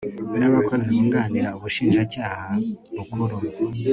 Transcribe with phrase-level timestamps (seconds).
[0.39, 2.49] n Abakozi bunganira Ubushinjacyaha
[2.95, 3.35] Bukuru